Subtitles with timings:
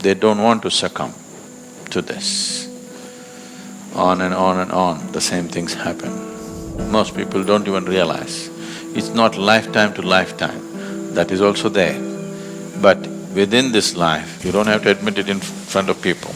[0.00, 1.12] they don't want to succumb
[1.90, 2.66] to this.
[3.94, 6.90] On and on and on, the same things happen.
[6.90, 8.48] Most people don't even realize.
[8.94, 11.98] It's not lifetime to lifetime, that is also there.
[12.80, 12.98] But
[13.34, 16.32] within this life, you don't have to admit it in front of people.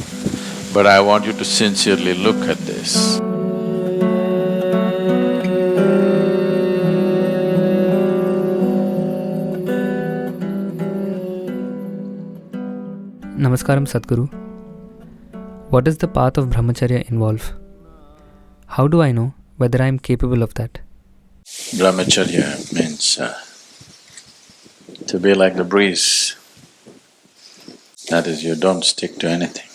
[0.74, 3.20] But I want you to sincerely look at this.
[13.52, 14.32] Namaskaram Sadhguru.
[15.68, 17.52] What does the path of brahmacharya involve?
[18.66, 20.78] How do I know whether I am capable of that?
[21.80, 23.38] Brahmacharya means uh,
[25.06, 26.34] to be like the breeze.
[28.08, 29.68] That is, you don't stick to anything.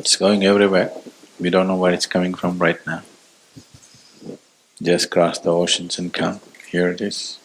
[0.00, 0.90] It's going everywhere.
[1.38, 3.02] We don't know where it's coming from right now.
[4.82, 6.40] Just cross the oceans and come.
[6.72, 7.38] Here it is.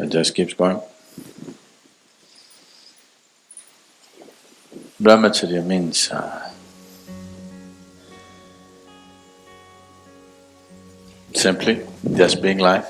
[0.00, 0.80] It just keeps going.
[5.02, 6.48] Brahmacharya means uh,
[11.34, 12.86] simply just being life.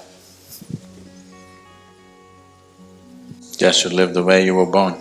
[3.57, 4.95] Just to live the way you were born.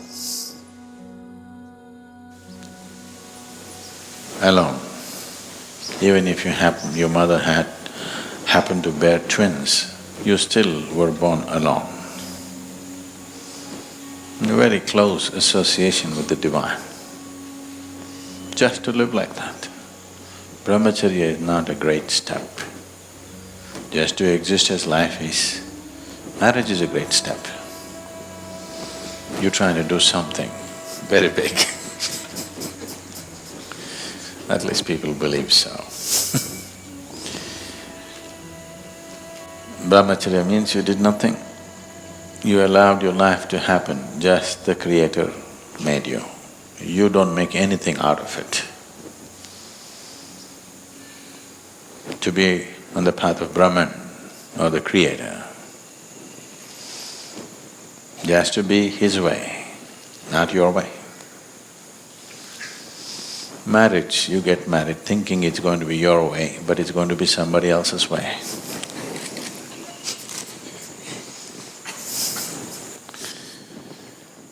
[4.42, 4.80] Alone.
[6.02, 7.68] Even if you happen, your mother had
[8.46, 11.88] happened to bear twins, you still were born alone.
[14.44, 16.80] A very close association with the divine.
[18.62, 19.70] Just to live like that.
[20.66, 22.48] Brahmacharya is not a great step.
[23.90, 25.60] Just to exist as life is,
[26.40, 27.40] marriage is a great step.
[29.42, 30.52] You're trying to do something
[31.10, 31.54] very big.
[34.48, 35.72] At least people believe so.
[39.90, 41.36] Brahmacharya means you did nothing.
[42.44, 45.34] You allowed your life to happen, just the Creator
[45.84, 46.22] made you.
[46.84, 48.66] You don't make anything out of it.
[52.22, 53.90] To be on the path of Brahman
[54.60, 55.44] or the Creator,
[58.24, 59.66] just to be His way,
[60.32, 60.90] not your way.
[63.66, 67.16] Marriage, you get married thinking it's going to be your way, but it's going to
[67.16, 68.38] be somebody else's way.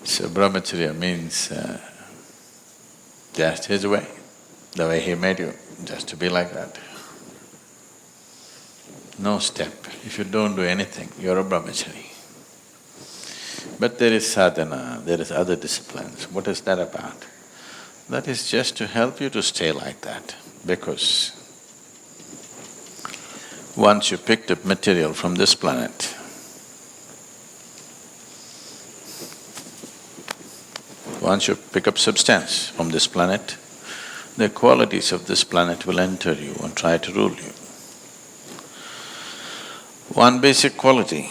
[0.03, 1.79] So brahmacharya means uh,
[3.39, 4.05] just his way,
[4.73, 5.53] the way he made you,
[5.85, 6.77] just to be like that.
[9.17, 9.71] No step.
[10.05, 12.07] If you don't do anything, you're a brahmachari.
[13.79, 16.29] But there is sadhana, there is other disciplines.
[16.29, 17.25] What is that about?
[18.09, 20.35] That is just to help you to stay like that,
[20.65, 21.31] because
[23.77, 26.13] once you picked up material from this planet,
[31.29, 33.55] once you pick up substance from this planet,
[34.35, 37.51] the qualities of this planet will enter you and try to rule you.
[40.15, 41.29] One basic quality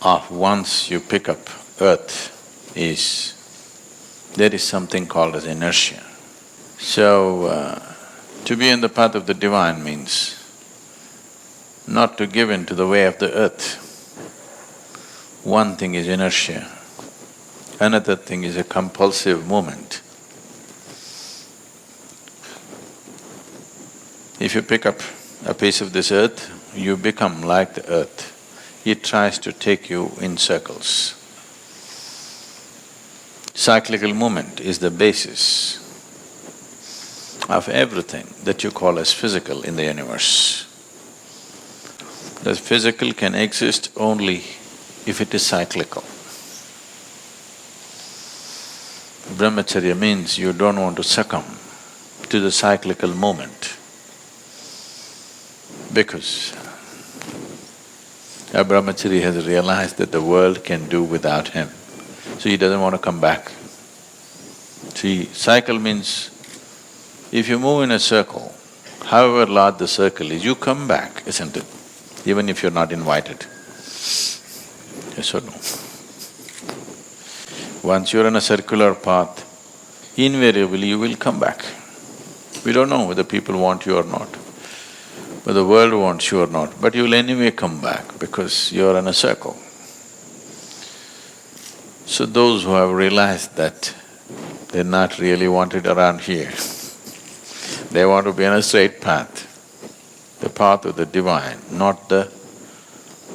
[0.00, 2.16] of once you pick up earth
[2.74, 3.34] is
[4.34, 6.02] there is something called as inertia.
[6.78, 7.94] So, uh,
[8.46, 10.42] to be in the path of the divine means
[11.86, 13.85] not to give in to the way of the earth.
[15.46, 16.66] One thing is inertia,
[17.78, 20.02] another thing is a compulsive movement.
[24.40, 24.98] If you pick up
[25.44, 28.82] a piece of this earth, you become like the earth.
[28.84, 31.14] It tries to take you in circles.
[33.54, 35.78] Cyclical movement is the basis
[37.48, 40.66] of everything that you call as physical in the universe.
[42.42, 44.42] The physical can exist only
[45.06, 46.02] if it is cyclical.
[49.38, 51.44] Brahmacharya means you don't want to succumb
[52.28, 53.76] to the cyclical movement
[55.92, 56.52] because
[58.52, 61.68] a brahmachari has realized that the world can do without him,
[62.38, 63.50] so he doesn't want to come back.
[64.94, 66.30] See, cycle means
[67.32, 68.54] if you move in a circle,
[69.04, 71.64] however large the circle is, you come back, isn't it?
[72.24, 73.46] Even if you're not invited.
[75.16, 75.54] Yes or no?
[77.82, 79.44] Once you're on a circular path,
[80.18, 81.64] invariably you will come back.
[82.64, 84.28] We don't know whether people want you or not,
[85.44, 89.06] whether the world wants you or not, but you'll anyway come back because you're in
[89.06, 89.56] a circle.
[92.06, 93.94] So those who have realized that
[94.68, 96.52] they're not really wanted around here,
[97.90, 102.32] they want to be on a straight path, the path of the divine, not the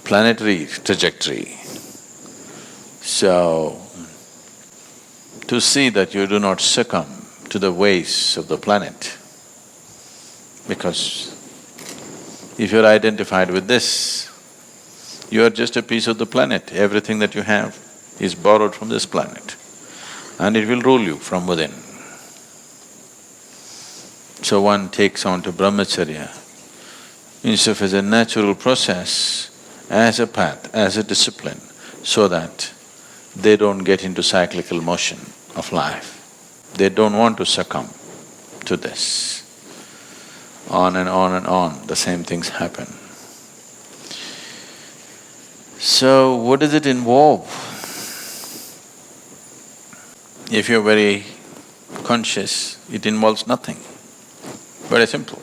[0.03, 1.60] planetary trajectory.
[3.01, 3.81] So,
[5.47, 9.17] to see that you do not succumb to the ways of the planet,
[10.67, 11.35] because
[12.57, 14.29] if you're identified with this,
[15.29, 16.71] you are just a piece of the planet.
[16.73, 17.77] Everything that you have
[18.19, 19.55] is borrowed from this planet
[20.41, 21.71] and it will rule you from within.
[24.43, 26.35] So one takes on to brahmacharya
[27.43, 29.49] instead of as a natural process,
[29.89, 31.61] as a path, as a discipline,
[32.03, 32.73] so that
[33.35, 35.19] they don't get into cyclical motion
[35.55, 36.17] of life.
[36.75, 37.89] They don't want to succumb
[38.65, 39.43] to this.
[40.69, 42.87] On and on and on, the same things happen.
[45.79, 47.47] So, what does it involve?
[50.51, 51.25] If you're very
[52.03, 53.77] conscious, it involves nothing.
[54.89, 55.41] Very simple.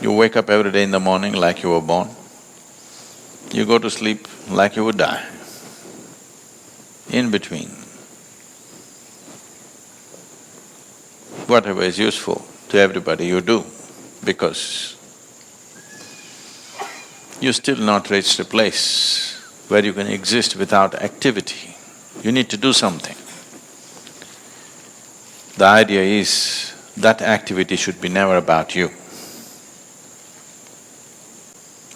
[0.00, 2.08] You wake up every day in the morning like you were born.
[3.52, 5.24] You go to sleep like you would die.
[7.10, 7.68] In between,
[11.46, 13.64] whatever is useful to everybody you do,
[14.22, 14.96] because
[17.40, 19.34] you still not reached a place
[19.68, 21.74] where you can exist without activity.
[22.22, 23.16] You need to do something.
[25.56, 28.90] The idea is that activity should be never about you.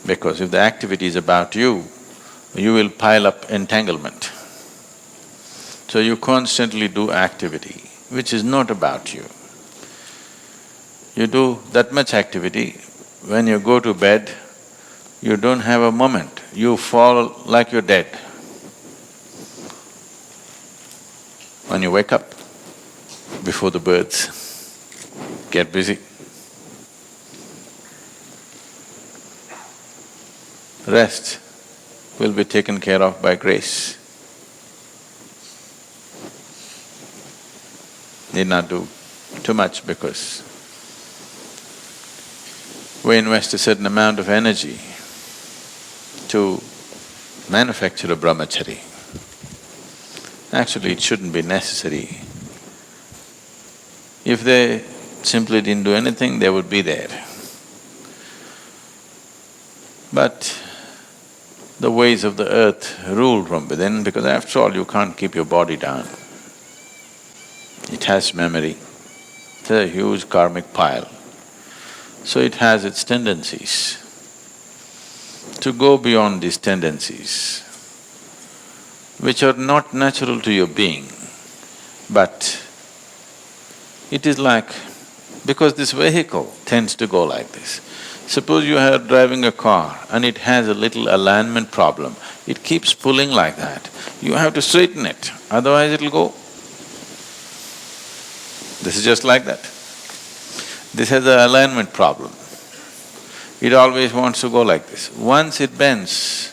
[0.06, 1.84] Because if the activity is about you,
[2.54, 4.31] you will pile up entanglement.
[5.92, 9.24] So you constantly do activity which is not about you.
[11.14, 12.80] You do that much activity,
[13.26, 14.32] when you go to bed,
[15.20, 18.06] you don't have a moment, you fall like you're dead.
[21.68, 22.30] When you wake up,
[23.44, 24.30] before the birds,
[25.50, 25.98] get busy.
[30.86, 31.38] Rest
[32.18, 33.98] will be taken care of by grace.
[38.32, 38.86] Need not do
[39.42, 40.42] too much because
[43.04, 44.78] we invest a certain amount of energy
[46.28, 46.62] to
[47.50, 48.78] manufacture a brahmachari.
[50.52, 52.20] Actually, it shouldn't be necessary.
[54.24, 54.84] If they
[55.22, 57.08] simply didn't do anything, they would be there.
[60.12, 60.58] But
[61.80, 65.44] the ways of the earth rule from within because after all, you can't keep your
[65.44, 66.06] body down.
[68.02, 68.76] It has memory,
[69.60, 71.08] it's a huge karmic pile.
[72.24, 73.96] So it has its tendencies
[75.60, 77.62] to go beyond these tendencies,
[79.20, 81.06] which are not natural to your being,
[82.10, 82.60] but
[84.10, 84.70] it is like,
[85.46, 87.80] because this vehicle tends to go like this.
[88.26, 92.16] Suppose you are driving a car and it has a little alignment problem,
[92.48, 93.90] it keeps pulling like that.
[94.20, 96.34] You have to straighten it, otherwise it'll go.
[98.82, 99.62] This is just like that.
[100.94, 102.32] This has an alignment problem.
[103.60, 105.16] It always wants to go like this.
[105.16, 106.52] Once it bends,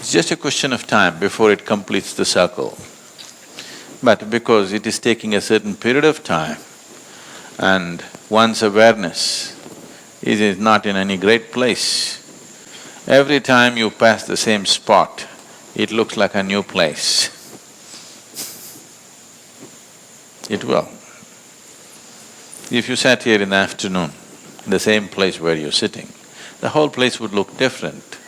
[0.00, 2.76] it's just a question of time before it completes the circle.
[4.02, 6.58] But because it is taking a certain period of time
[7.58, 9.54] and one's awareness
[10.22, 12.18] is not in any great place,
[13.06, 15.26] every time you pass the same spot,
[15.76, 17.39] it looks like a new place.
[20.50, 20.88] It will.
[22.72, 24.10] If you sat here in the afternoon,
[24.66, 26.08] the same place where you're sitting,
[26.60, 28.18] the whole place would look different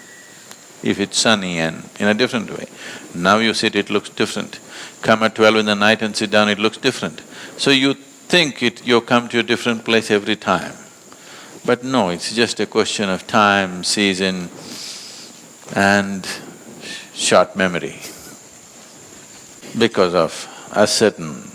[0.84, 2.66] if it's sunny and in a different way.
[3.12, 4.60] Now you sit, it looks different.
[5.00, 7.22] Come at twelve in the night and sit down, it looks different.
[7.56, 8.86] So you think it…
[8.86, 10.74] you come to a different place every time.
[11.66, 14.48] But no, it's just a question of time, season
[15.74, 16.24] and
[17.14, 18.00] short memory.
[19.76, 21.51] Because of a certain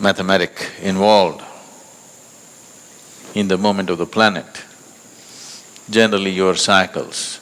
[0.00, 1.42] mathematic involved
[3.34, 4.46] in the movement of the planet.
[5.90, 7.40] Generally your cycles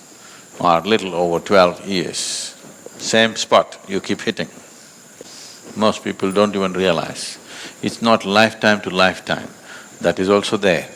[0.60, 2.54] are little over twelve years.
[2.98, 4.48] Same spot you keep hitting.
[5.76, 7.38] Most people don't even realize.
[7.82, 9.48] It's not lifetime to lifetime,
[10.00, 10.88] that is also there.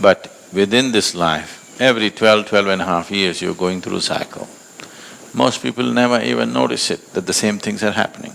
[0.00, 4.00] But within this life, every twelve, twelve and a half years you're going through a
[4.00, 4.48] cycle.
[5.34, 8.34] Most people never even notice it, that the same things are happening.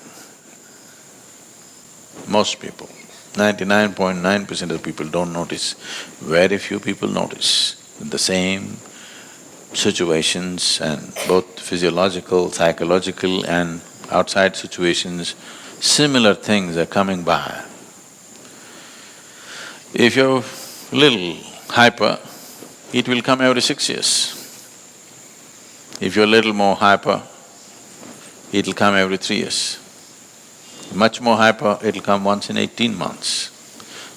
[2.28, 2.90] Most people.
[3.38, 5.74] Ninety-nine point nine percent of people don't notice.
[6.22, 8.78] Very few people notice the same
[9.74, 15.36] situations and both physiological, psychological and outside situations,
[15.80, 17.64] similar things are coming by.
[19.94, 20.44] If you're
[20.92, 21.38] little
[21.70, 22.20] hyper,
[22.92, 24.40] it will come every six years.
[26.00, 27.24] If you're a little more hyper,
[28.52, 29.80] it'll come every three years.
[30.94, 33.50] Much more hyper, it'll come once in eighteen months.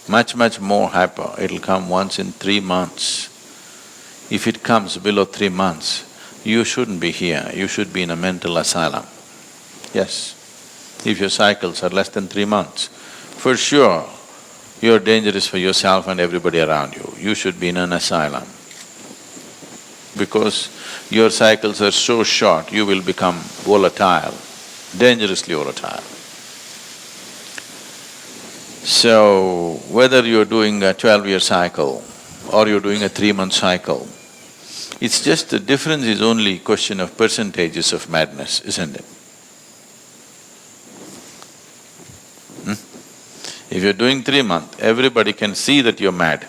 [0.08, 3.28] Much, much more hyper, it'll come once in three months.
[4.30, 6.04] If it comes below three months,
[6.44, 9.04] you shouldn't be here, you should be in a mental asylum.
[9.92, 10.34] Yes.
[11.04, 14.06] If your cycles are less than three months, for sure,
[14.80, 17.12] you're dangerous for yourself and everybody around you.
[17.18, 18.46] You should be in an asylum.
[20.16, 20.70] Because
[21.10, 24.34] your cycles are so short, you will become volatile,
[24.96, 26.02] dangerously volatile.
[28.86, 32.04] So, whether you're doing a twelve-year cycle
[32.52, 34.06] or you're doing a three-month cycle,
[35.00, 39.04] it's just the difference is only question of percentages of madness, isn't it?
[42.62, 43.74] Hmm?
[43.74, 46.46] If you're doing three month, everybody can see that you're mad.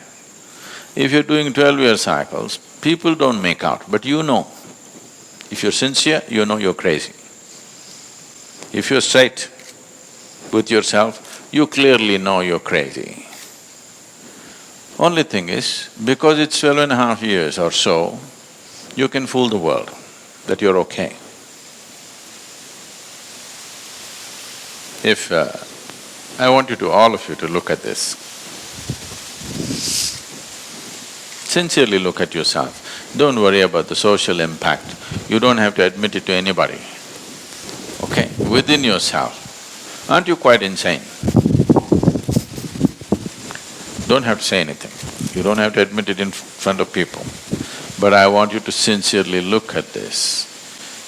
[0.95, 4.45] If you're doing twelve-year cycles, people don't make out, but you know.
[5.49, 7.13] If you're sincere, you know you're crazy.
[8.77, 9.49] If you're straight
[10.53, 13.25] with yourself, you clearly know you're crazy.
[14.99, 18.17] Only thing is, because it's twelve and a half years or so,
[18.95, 19.89] you can fool the world
[20.47, 21.15] that you're okay.
[25.03, 25.31] If…
[25.31, 25.51] Uh,
[26.39, 28.15] I want you to, all of you to look at this.
[31.47, 33.13] Sincerely look at yourself.
[33.17, 34.95] Don't worry about the social impact.
[35.29, 36.79] You don't have to admit it to anybody.
[38.03, 41.01] Okay, within yourself, aren't you quite insane?
[44.07, 45.35] Don't have to say anything.
[45.35, 47.23] You don't have to admit it in front of people.
[47.99, 50.45] But I want you to sincerely look at this.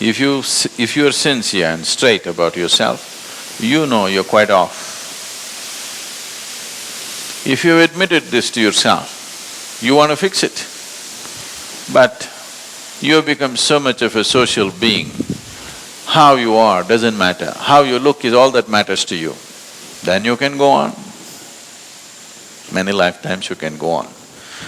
[0.02, 0.40] If you…
[0.40, 4.98] if you're sincere and straight about yourself, you know you're quite off.
[7.48, 10.68] If you've admitted this to yourself, you want to fix it.
[11.94, 12.30] But
[13.02, 15.12] you have become so much of a social being,
[16.06, 19.36] how you are doesn't matter, how you look is all that matters to you.
[20.04, 21.09] Then you can go on
[22.72, 24.08] many lifetimes you can go on.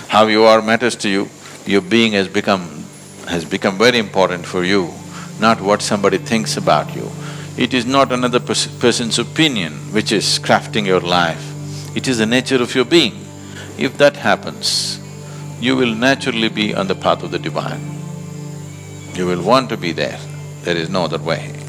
[0.08, 1.30] How you are matters to you,
[1.66, 2.86] your being has become…
[3.28, 4.90] has become very important for you,
[5.40, 7.10] not what somebody thinks about you.
[7.58, 11.46] It is not another pers person's opinion which is crafting your life,
[11.96, 13.16] it is the nature of your being.
[13.78, 15.00] If that happens,
[15.60, 17.82] you will naturally be on the path of the divine.
[19.14, 20.20] You will want to be there,
[20.64, 21.61] there is no other way.